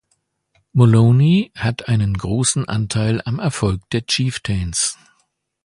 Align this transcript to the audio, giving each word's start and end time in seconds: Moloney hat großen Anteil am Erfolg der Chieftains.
Moloney 0.73 1.51
hat 1.55 1.83
großen 1.85 2.67
Anteil 2.67 3.21
am 3.23 3.37
Erfolg 3.37 3.87
der 3.91 4.03
Chieftains. 4.07 4.97